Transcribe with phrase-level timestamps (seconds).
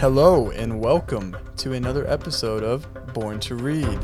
[0.00, 3.98] Hello and welcome to another episode of Born to Read.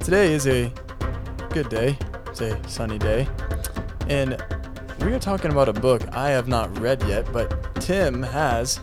[0.00, 0.70] Today is a
[1.48, 1.96] good day,
[2.26, 3.26] it's a sunny day,
[4.08, 4.36] and
[5.00, 8.78] we are talking about a book I have not read yet, but Tim has.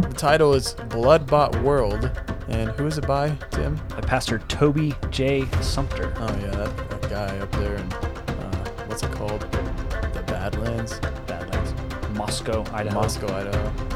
[0.00, 2.10] The title is Blood Bought World,
[2.48, 3.78] and who is it by, Tim?
[3.90, 5.46] by Pastor Toby J.
[5.60, 6.14] Sumpter.
[6.16, 9.42] Oh yeah, that, that guy up there in uh, what's it called?
[9.42, 11.74] The Badlands, Badlands,
[12.16, 13.02] Moscow, Idaho.
[13.02, 13.87] Moscow, Idaho.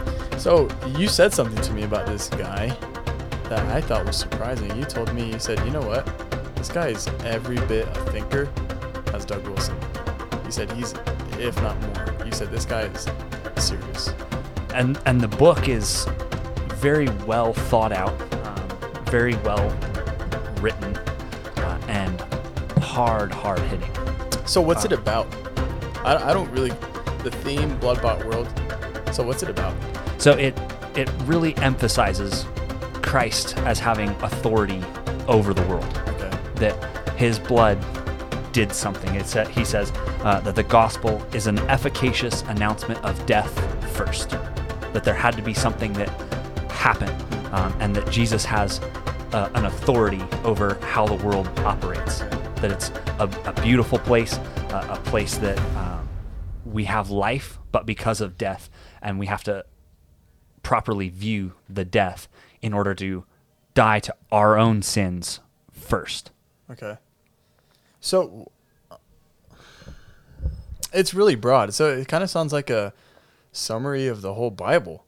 [0.42, 0.66] So
[0.98, 2.66] you said something to me about this guy
[3.48, 4.76] that I thought was surprising.
[4.76, 6.04] You told me you said, you know what,
[6.56, 8.50] this guy is every bit a thinker
[9.14, 9.76] as Doug Wilson.
[10.44, 10.94] You said he's,
[11.38, 12.26] if not more.
[12.26, 13.06] You said this guy is
[13.64, 14.12] serious.
[14.74, 16.08] And and the book is
[16.74, 19.70] very well thought out, um, very well
[20.60, 20.96] written,
[21.58, 22.20] uh, and
[22.82, 23.92] hard, hard hitting.
[24.44, 25.32] So what's it Uh, about?
[26.04, 26.72] I, I don't really
[27.22, 28.48] the theme Blood Bought World.
[29.12, 29.72] So what's it about?
[30.22, 30.56] So it
[30.94, 32.46] it really emphasizes
[33.02, 34.80] Christ as having authority
[35.26, 36.00] over the world.
[36.06, 36.30] Okay.
[36.60, 37.76] that his blood
[38.52, 39.16] did something.
[39.16, 39.90] It's that he says
[40.22, 43.52] uh, that the gospel is an efficacious announcement of death
[43.96, 44.30] first.
[44.92, 46.08] That there had to be something that
[46.70, 47.20] happened,
[47.52, 48.78] um, and that Jesus has
[49.32, 52.20] uh, an authority over how the world operates.
[52.60, 54.34] That it's a, a beautiful place,
[54.70, 56.08] uh, a place that um,
[56.64, 58.70] we have life, but because of death,
[59.02, 59.64] and we have to
[60.62, 62.28] properly view the death
[62.60, 63.24] in order to
[63.74, 65.40] die to our own sins
[65.72, 66.30] first.
[66.70, 66.96] Okay.
[68.00, 68.50] So
[70.92, 71.74] it's really broad.
[71.74, 72.92] So it kind of sounds like a
[73.52, 75.04] summary of the whole Bible.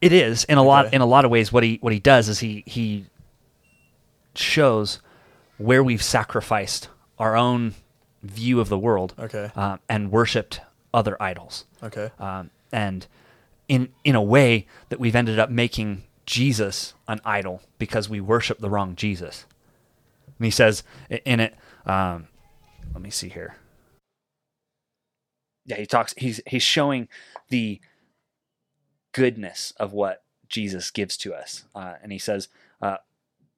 [0.00, 1.52] It is in a lot in a lot of ways.
[1.52, 3.06] What he what he does is he he
[4.34, 5.00] shows
[5.56, 6.88] where we've sacrificed
[7.18, 7.74] our own
[8.22, 9.50] view of the world Okay.
[9.56, 10.60] uh, and worshipped
[10.94, 12.10] other idols, Okay.
[12.20, 13.06] um, and
[13.68, 18.58] in in a way that we've ended up making Jesus an idol because we worship
[18.58, 19.46] the wrong Jesus.
[20.38, 20.82] And he says
[21.24, 21.54] in it,
[21.86, 22.28] um,
[22.92, 23.56] let me see here.
[25.64, 26.14] Yeah, he talks.
[26.16, 27.08] He's he's showing
[27.50, 27.80] the
[29.12, 32.48] goodness of what Jesus gives to us, uh, and he says.
[32.80, 32.98] Uh,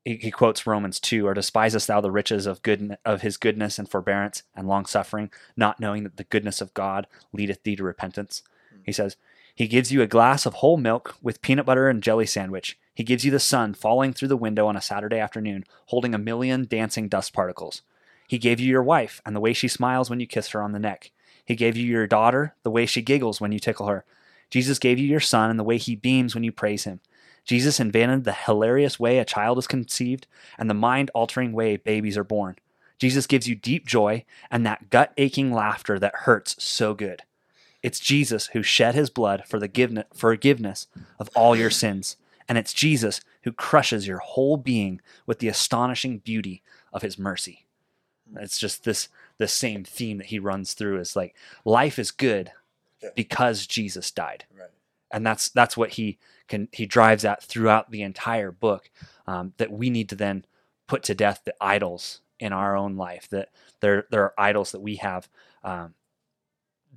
[0.02, 3.78] he, he quotes Romans 2 or despisest thou the riches of good of his goodness
[3.78, 7.84] and forbearance and long suffering not knowing that the goodness of God leadeth thee to
[7.84, 8.42] repentance
[8.82, 9.18] he says
[9.54, 12.78] he gives you a glass of whole milk with peanut butter and jelly sandwich.
[12.94, 16.18] He gives you the sun falling through the window on a Saturday afternoon holding a
[16.18, 17.82] million dancing dust particles.
[18.26, 20.72] He gave you your wife and the way she smiles when you kiss her on
[20.72, 21.10] the neck.
[21.44, 24.04] He gave you your daughter the way she giggles when you tickle her.
[24.50, 27.00] Jesus gave you your son and the way he beams when you praise him.
[27.44, 30.26] Jesus invented the hilarious way a child is conceived
[30.58, 32.56] and the mind altering way babies are born.
[32.98, 37.22] Jesus gives you deep joy and that gut aching laughter that hurts so good.
[37.82, 40.86] It's Jesus who shed his blood for the forgiveness
[41.18, 42.16] of all your sins.
[42.48, 47.66] And it's Jesus who crushes your whole being with the astonishing beauty of his mercy.
[48.36, 49.08] It's just this
[49.38, 52.52] this same theme that he runs through is like life is good
[53.16, 54.68] because Jesus died Right.
[55.10, 58.90] and that's that's what he can he drives at throughout the entire book
[59.26, 60.44] um, that we need to then
[60.86, 63.48] put to death the idols in our own life that
[63.80, 65.28] there there are idols that we have
[65.64, 65.94] um,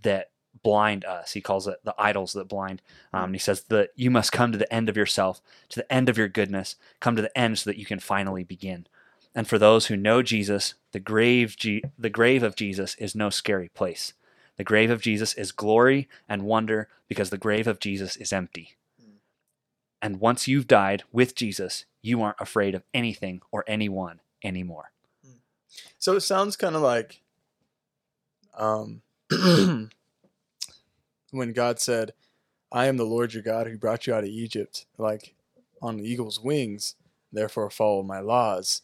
[0.04, 0.30] that
[0.62, 1.34] blind us.
[1.34, 2.82] He calls it the idols that blind.
[3.12, 6.10] Um, he says that you must come to the end of yourself to the end
[6.10, 8.88] of your goodness come to the end so that you can finally begin.
[9.36, 13.30] And for those who know jesus the grave G- the grave of jesus is no
[13.30, 14.14] scary place.
[14.58, 18.76] The grave of Jesus is glory and wonder because the grave of Jesus is empty.
[20.02, 24.92] And once you've died with Jesus, you aren't afraid of anything or anyone anymore.
[25.98, 27.22] So it sounds kind of like
[28.58, 29.02] um,
[31.34, 32.14] when God said,
[32.72, 35.36] I am the Lord your God who brought you out of Egypt, like
[35.82, 36.96] on the eagle's wings,
[37.32, 38.82] therefore follow my laws.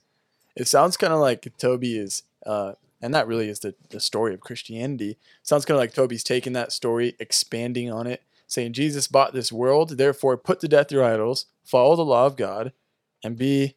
[0.56, 4.34] It sounds kind of like Toby is, uh, and that really is the, the story
[4.34, 5.18] of Christianity.
[5.42, 9.51] sounds kind of like Toby's taking that story, expanding on it, saying, Jesus bought this
[9.51, 12.74] world, therefore put to death your idols, follow the law of God,
[13.24, 13.75] and be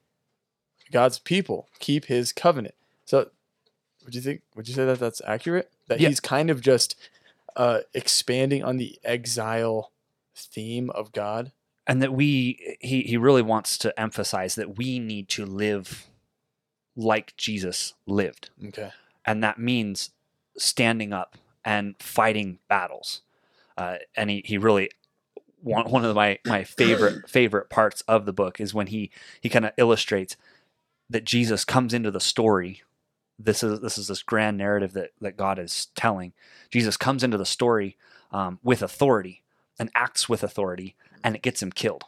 [0.91, 2.75] God's people, keep his covenant.
[3.05, 3.29] So
[4.05, 6.09] would you think would you say that that's accurate that Yeah.
[6.09, 6.97] he's kind of just
[7.57, 9.93] uh expanding on the exile
[10.35, 11.53] theme of god
[11.87, 16.07] And that we, he, he really wants to emphasize that we need to live
[16.95, 18.51] like Jesus lived.
[18.69, 18.93] okay
[19.25, 20.11] and that means
[20.57, 23.23] standing up and fighting battles.
[23.77, 24.91] Uh, and he, he really
[25.61, 29.11] one, one of my, my favorite favorite parts of the book is when he
[29.41, 30.37] he kind of illustrates
[31.09, 32.83] that Jesus comes into the story.
[33.39, 36.33] This is this is this grand narrative that that God is telling.
[36.71, 37.97] Jesus comes into the story
[38.31, 39.43] um, with authority
[39.79, 40.95] and acts with authority,
[41.25, 42.05] and it gets him killed.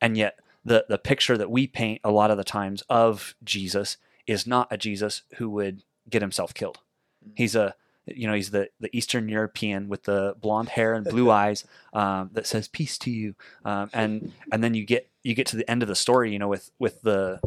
[0.00, 3.96] and yet the the picture that we paint a lot of the times of Jesus
[4.26, 6.78] is not a Jesus who would get himself killed.
[7.26, 7.32] Mhm.
[7.36, 7.74] He's a
[8.06, 12.30] you know he's the the Eastern European with the blonde hair and blue eyes um,
[12.32, 15.70] that says peace to you, um, and and then you get you get to the
[15.70, 17.38] end of the story, you know, with with the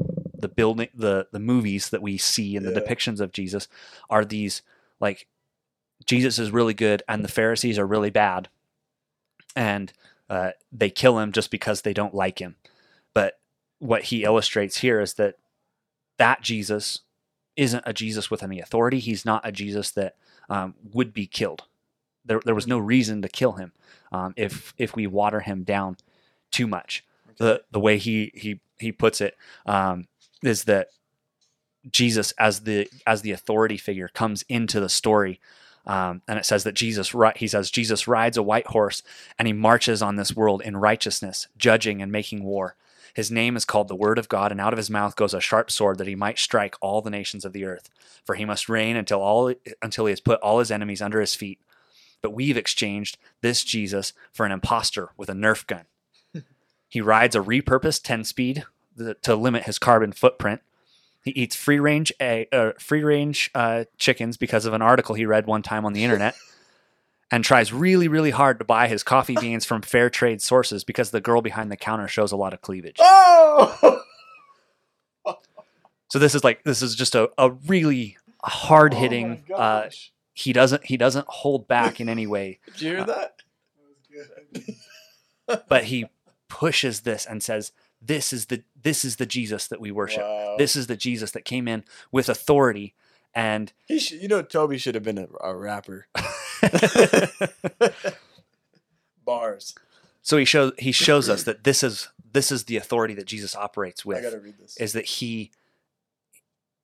[0.43, 3.69] the building the the movies that we see and the depictions of Jesus
[4.09, 4.61] are these
[4.99, 5.25] like
[6.05, 8.49] Jesus is really good and the Pharisees are really bad,
[9.55, 9.93] and
[10.29, 12.57] uh, they kill him just because they don't like him.
[13.13, 13.39] But
[13.79, 15.37] what he illustrates here is that
[16.17, 16.99] that Jesus
[17.55, 18.99] isn't a Jesus with any authority.
[18.99, 20.17] He's not a Jesus that
[20.49, 21.63] um, would be killed.
[22.25, 23.71] There, there was no reason to kill him
[24.11, 25.95] um, if if we water him down
[26.51, 27.05] too much.
[27.37, 30.07] The the way he he he puts it um,
[30.43, 30.89] is that
[31.89, 35.39] Jesus as the as the authority figure comes into the story.
[35.85, 39.03] Um, and it says that Jesus, he says, Jesus rides a white horse
[39.37, 42.77] and he marches on this world in righteousness, judging and making war.
[43.13, 45.41] His name is called the Word of God, and out of his mouth goes a
[45.41, 47.89] sharp sword that he might strike all the nations of the earth.
[48.25, 51.35] For he must reign until all until he has put all his enemies under his
[51.35, 51.59] feet.
[52.21, 55.85] But we've exchanged this Jesus for an impostor with a Nerf gun.
[56.89, 58.63] he rides a repurposed 10 speed
[58.97, 60.61] th- to limit his carbon footprint.
[61.23, 65.25] He eats free range egg, uh, free range uh, chickens because of an article he
[65.25, 66.35] read one time on the internet,
[67.31, 71.11] and tries really really hard to buy his coffee beans from fair trade sources because
[71.11, 72.97] the girl behind the counter shows a lot of cleavage.
[72.99, 74.01] Oh!
[76.13, 79.45] So this is like this is just a, a really hard hitting.
[79.49, 79.89] Oh uh,
[80.35, 83.35] he doesn't he doesn't hold back in any way, Did you hear that?
[85.67, 86.05] but he
[86.49, 87.71] pushes this and says,
[88.05, 90.23] "This is the this is the Jesus that we worship.
[90.23, 90.55] Wow.
[90.57, 92.95] This is the Jesus that came in with authority."
[93.35, 96.07] And He should, you know, Toby should have been a, a rapper.
[99.25, 99.73] Bars.
[100.21, 103.55] so he shows he shows us that this is this is the authority that Jesus
[103.55, 104.17] operates with.
[104.17, 104.75] I gotta read this.
[104.77, 105.51] is that he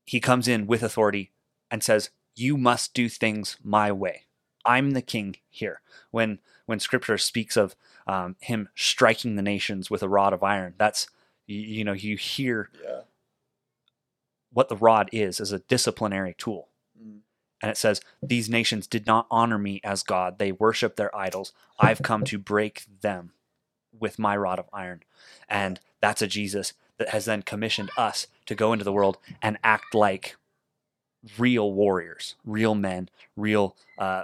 [0.05, 1.31] he comes in with authority
[1.69, 4.23] and says you must do things my way
[4.65, 5.81] i'm the king here
[6.11, 7.75] when when scripture speaks of
[8.09, 10.73] um, him striking the nations with a rod of iron.
[10.79, 11.07] That's
[11.45, 13.01] you, you know you hear yeah.
[14.51, 16.69] what the rod is as a disciplinary tool.
[16.99, 17.19] Mm.
[17.61, 20.39] and it says these nations did not honor me as god.
[20.39, 21.53] They worship their idols.
[21.79, 23.31] I've come to break them
[23.97, 25.03] with my rod of iron.
[25.47, 29.59] And that's a jesus that has then commissioned us to go into the world and
[29.63, 30.35] act like
[31.37, 34.23] real warriors real men real uh,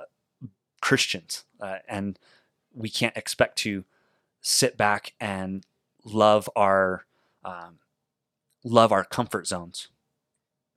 [0.81, 1.43] christians.
[1.61, 2.17] Uh, and
[2.75, 3.85] we can't expect to
[4.41, 5.65] sit back and
[6.03, 7.05] love our
[7.43, 7.79] um,
[8.63, 9.89] love our comfort zones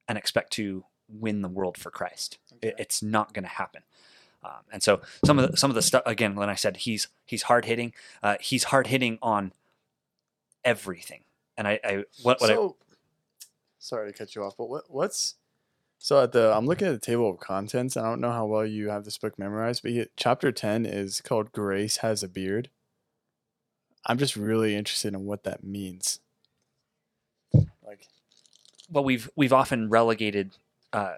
[0.06, 2.38] and expect to win the world for Christ.
[2.62, 3.82] It, it's not going to happen.
[4.44, 7.08] Um, and so some of the, some of the stuff again, when I said he's
[7.26, 7.92] he's hard hitting,
[8.22, 9.52] uh, he's hard hitting on
[10.64, 11.22] everything.
[11.56, 12.68] And I, I what what I,
[13.78, 15.34] sorry to cut you off, but what what's
[15.98, 17.96] so at the I'm looking at the table of contents.
[17.96, 20.86] And I don't know how well you have this book memorized, but he, chapter ten
[20.86, 22.70] is called "Grace Has a Beard."
[24.06, 26.20] I'm just really interested in what that means.
[27.84, 28.06] Like,
[28.90, 30.56] well we've we've often relegated
[30.92, 31.16] uh,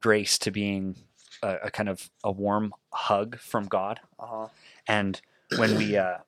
[0.00, 0.96] grace to being
[1.42, 4.48] a, a kind of a warm hug from God, uh huh.
[4.88, 5.20] and
[5.58, 6.18] when we uh,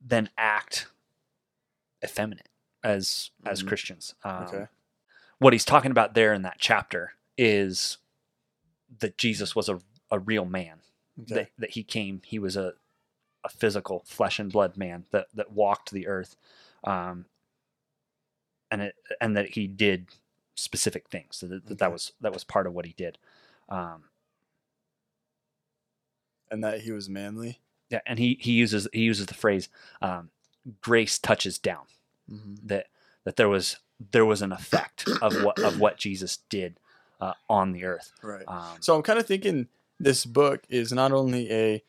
[0.00, 0.86] then act
[2.04, 2.48] effeminate
[2.82, 3.68] as as Mhm.
[3.68, 4.14] Christians.
[4.24, 4.66] Um, Okay.
[5.42, 7.98] What he's talking about there in that chapter is
[9.00, 9.80] that Jesus was a,
[10.10, 10.78] a real man.
[11.20, 11.34] Okay.
[11.34, 12.22] That, that he came.
[12.24, 12.74] He was a
[13.44, 16.36] a physical flesh and blood man that that walked the earth,
[16.84, 17.26] um,
[18.70, 20.06] and it and that he did
[20.54, 21.36] specific things.
[21.36, 23.18] So that, that, that was that was part of what he did.
[23.68, 24.04] Um,
[26.50, 27.58] and that he was manly.
[27.90, 29.68] yeah, and he he uses he uses the phrase
[30.00, 30.30] um,
[30.80, 31.84] "grace touches down."
[32.30, 32.66] Mm-hmm.
[32.68, 32.86] that
[33.24, 33.78] that there was
[34.10, 36.78] there was an effect of what of what Jesus did
[37.20, 38.12] uh, on the earth.
[38.22, 38.44] Right.
[38.48, 39.68] Um, So I'm kind of thinking
[40.00, 41.82] this book is not only a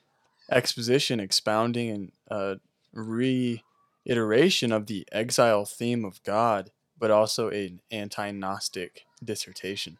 [0.51, 2.55] exposition expounding and uh,
[2.93, 9.97] reiteration of the exile theme of God, but also an anti-Gnostic dissertation.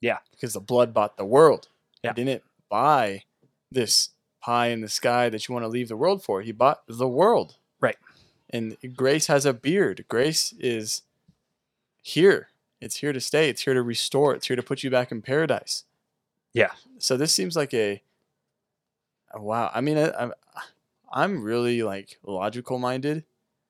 [0.00, 0.18] Yeah.
[0.32, 1.68] because the blood bought the world.
[2.02, 2.12] Yeah.
[2.14, 3.22] He didn't buy
[3.72, 4.10] this
[4.42, 6.42] pie in the sky that you want to leave the world for.
[6.42, 7.56] He bought the world.
[8.54, 10.04] And grace has a beard.
[10.08, 11.02] Grace is
[12.00, 12.50] here.
[12.80, 13.48] It's here to stay.
[13.48, 14.32] It's here to restore.
[14.32, 15.82] It's here to put you back in paradise.
[16.52, 16.70] Yeah.
[16.98, 18.00] So this seems like a,
[19.32, 19.72] a wow.
[19.74, 20.32] I mean, I, I'm
[21.12, 23.24] I'm really like logical minded,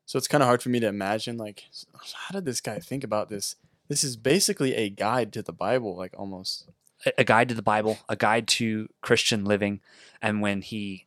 [0.04, 1.64] so it's kind of hard for me to imagine like
[2.02, 3.56] how did this guy think about this?
[3.88, 6.68] This is basically a guide to the Bible, like almost.
[7.16, 9.80] a guide to the Bible, a guide to Christian living,
[10.20, 11.06] and when he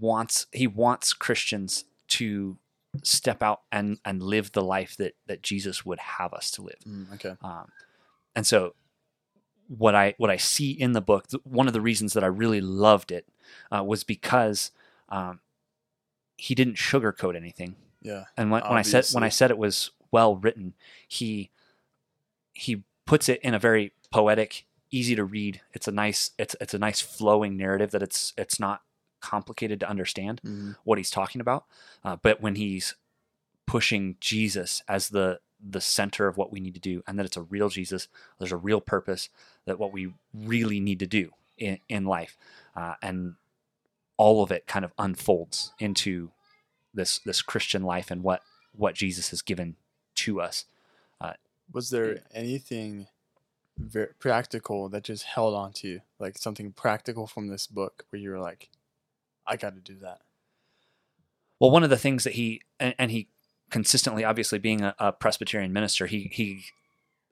[0.00, 2.58] wants he wants Christians to
[3.02, 6.78] step out and and live the life that that Jesus would have us to live.
[6.86, 7.34] Mm, okay.
[7.42, 7.70] Um,
[8.34, 8.74] and so,
[9.68, 12.28] what I what I see in the book, th- one of the reasons that I
[12.28, 13.26] really loved it
[13.70, 14.70] uh, was because
[15.08, 15.40] um,
[16.36, 17.76] he didn't sugarcoat anything.
[18.02, 18.24] Yeah.
[18.36, 20.74] And when, when I said when I said it was well written,
[21.06, 21.50] he
[22.52, 25.60] he puts it in a very poetic, easy to read.
[25.72, 28.82] It's a nice it's it's a nice flowing narrative that it's it's not
[29.20, 30.76] complicated to understand Mhm.
[30.84, 31.66] what he's talking about.
[32.04, 32.94] Uh, but when he's
[33.66, 37.36] pushing Jesus as the the center of what we need to do, and that it's
[37.36, 38.08] a real Jesus,
[38.38, 39.28] there's a real purpose
[39.66, 42.38] that what we really need to do in, in life,
[42.74, 43.36] uh, and
[44.16, 46.30] all of it kind of unfolds into
[46.94, 49.76] this this Christian life and what what Jesus has given
[50.14, 50.64] to us.
[51.72, 53.06] Was there anything
[53.78, 56.00] very practical that just held on to you?
[56.18, 58.70] Like something practical from this book where you were like,
[59.50, 60.20] I got to do that.
[61.58, 63.28] Well, one of the things that he and, and he
[63.70, 66.62] consistently, obviously being a, a Presbyterian minister, he he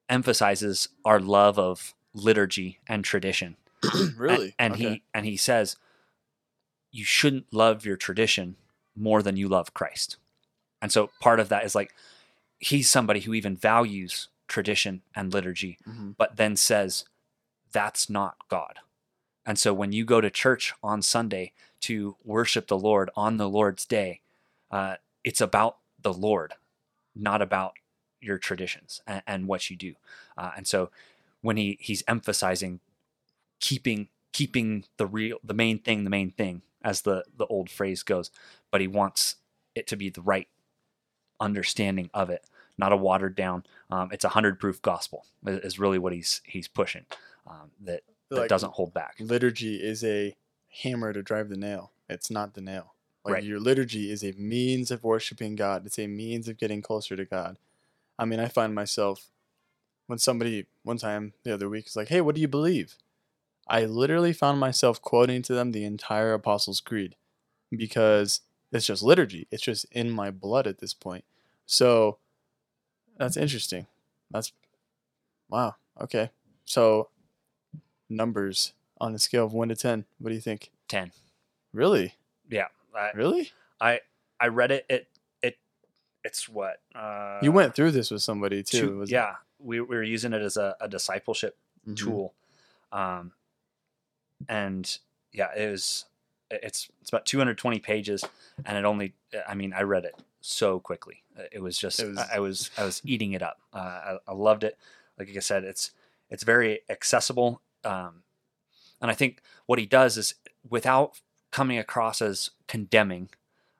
[0.08, 3.56] emphasizes our love of liturgy and tradition.
[4.16, 4.54] really?
[4.58, 4.82] And, and Okay.
[4.84, 5.76] he and he says
[6.90, 8.56] you shouldn't love your tradition
[8.96, 10.16] more than you love Christ.
[10.82, 11.94] And so part of that is like
[12.58, 16.14] he's somebody who even values tradition and liturgy, Mhm.
[16.16, 17.04] but then says
[17.72, 18.80] that's not God.
[19.46, 23.49] And so when you go to church on Sunday to worship the Lord on the
[23.49, 24.20] Lord's day,
[24.70, 26.54] uh, it's about the Lord,
[27.14, 27.75] not about
[28.20, 29.94] your traditions and, and what you do.
[30.37, 30.90] Uh, and so
[31.40, 32.80] when he he's emphasizing
[33.61, 38.02] keeping keeping the real the main thing the main thing as the the old phrase
[38.02, 38.30] goes,
[38.70, 39.37] but he wants
[39.75, 40.49] it to be the right
[41.40, 42.44] understanding of it,
[42.76, 43.64] not a watered down.
[43.90, 47.04] Um, it's a hundred proof gospel is is really what he's he's pushing.
[47.47, 49.16] Um, that that Like, doesn't hold back.
[49.20, 50.37] liturgy is a
[50.82, 51.92] hammer to drive the nail.
[52.08, 52.94] It's not the nail.
[53.25, 53.44] Like Right.
[53.44, 55.85] your liturgy is a means of worshiping God.
[55.85, 57.58] It's a means of getting closer to God.
[58.18, 59.30] I mean, I find myself
[60.06, 62.97] when somebody one time the other week is like, "Hey, what do you believe?"
[63.66, 67.16] I literally found myself quoting to them the entire Apostles' Creed
[67.70, 68.40] because
[68.73, 69.47] it's just liturgy.
[69.50, 71.25] It's just in my blood at this point.
[71.66, 72.18] So
[73.18, 73.87] that's interesting.
[74.30, 74.52] That's
[75.49, 75.76] wow.
[76.00, 76.30] Okay.
[76.64, 77.11] So
[78.08, 80.05] numbers on a scale of 1 to 10.
[80.19, 80.71] What do you think?
[80.88, 81.12] Ten.
[81.73, 82.14] Really?
[82.50, 83.50] Yeah, I, Really?
[83.81, 84.00] I
[84.40, 84.87] I read it.
[84.88, 85.09] It
[85.43, 85.59] it
[86.25, 88.81] it's what uh, you went through this with somebody too.
[88.81, 89.14] two- was it?
[89.14, 91.97] yeah, we, we were using it as a, a discipleship Mhm.
[91.97, 92.35] tool,
[92.93, 93.33] um,
[94.49, 94.99] and
[95.33, 96.07] yeah, it was
[96.50, 98.25] it's it's about 220 pages,
[98.64, 99.12] and it only
[99.47, 101.23] I mean I read it so quickly.
[101.52, 103.61] It was just It was- I, I was I was eating it up.
[103.73, 104.78] Uh, I, I loved it.
[105.19, 105.90] Like I said, it's
[106.31, 108.23] it's very accessible, um,
[109.00, 110.35] and I think what he does is
[110.69, 113.31] without coming across as condemning,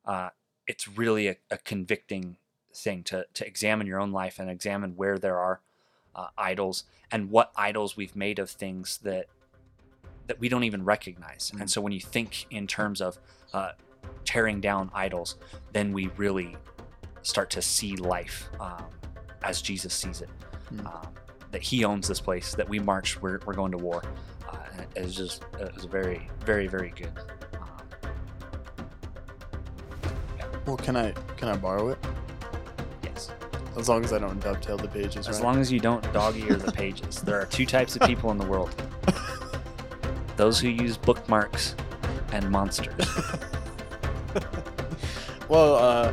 [0.05, 0.31] uh,
[0.67, 2.37] it's really a, a convicting
[2.75, 5.61] thing to to examine your own life and examine where there are
[6.15, 9.27] uh, idols and what idols we've made of things that
[10.27, 11.51] that we don't even recognize.
[11.55, 11.61] Mhm.
[11.63, 13.19] And so when you think in terms of
[13.55, 13.73] uh,
[14.25, 15.37] tearing down idols,
[15.73, 16.57] then we really
[17.23, 18.85] start to see life um,
[19.43, 20.29] as Jesus sees it.
[20.73, 20.87] Mhm.
[20.87, 21.15] Um,
[21.51, 22.55] that He owns this place.
[22.55, 23.21] That we march.
[23.23, 24.03] We're, we're going to war.
[25.01, 25.45] Was just
[25.75, 27.13] was very very very good.
[27.55, 27.69] Um,
[30.67, 31.99] Well, can I can I borrow it?
[33.03, 33.31] yes.
[33.77, 35.45] As long as I don't dovetail the pages, As right?
[35.45, 37.23] long as you don't dog ear the pages.
[37.23, 38.71] There are two types of people in the world
[40.37, 41.75] those who use bookmarks
[42.33, 43.05] and monsters.
[45.49, 46.13] well, uh,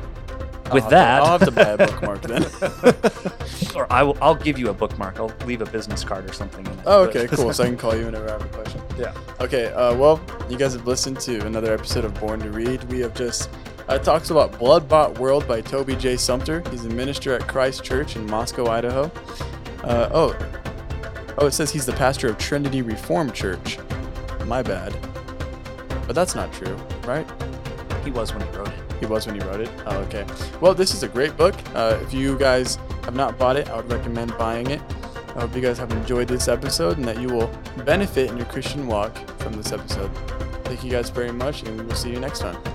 [0.66, 2.44] I'll With to- that- I'll have to buy a bookmark then.
[3.76, 5.20] or I will, I'll give you a bookmark.
[5.20, 6.80] I'll leave a business card or something in it.
[6.86, 7.54] oh, okay, cool.
[7.54, 8.82] So I can call you whenever I have a question.
[8.98, 9.14] Yeah.
[9.40, 9.68] Okay.
[9.74, 10.20] Uh, well,
[10.50, 12.84] you guys have listened to another episode of Born to Read.
[12.86, 13.50] We have just
[13.88, 16.18] uh, talks about Blood Bought World by Toby J.
[16.18, 16.64] Sumpter.
[16.72, 19.12] He's a minister at Christ Church in Moscow, Idaho.
[19.84, 20.36] Uh, oh,
[21.38, 23.78] oh, it says he's the pastor of Trinity Reformed Church.
[24.46, 24.96] My bad.
[26.08, 27.28] But that's not true, right?
[28.04, 28.75] he was when he wrote it.
[29.00, 29.70] He was when he wrote it.
[29.86, 30.26] Oh, okay.
[30.62, 31.56] Well, this is a great book.
[31.74, 34.82] Uh, if you guys have not bought it, I would recommend buying it.
[35.36, 37.52] I hope you guys have enjoyed this episode and that you will
[37.86, 40.10] benefit in your Christian walk from this episode.
[40.64, 42.75] Thank you guys very much, and we will see you next time.